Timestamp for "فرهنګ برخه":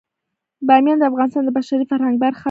1.91-2.37